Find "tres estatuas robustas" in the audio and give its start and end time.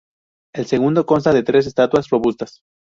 1.43-2.61